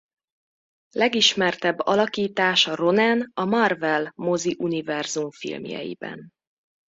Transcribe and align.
Legismertebb 0.95 1.79
alakítása 1.79 2.75
Ronan 2.75 3.31
a 3.33 3.45
Marvel-moziuniverzum 3.45 5.31
filmjeiben. 5.31 6.31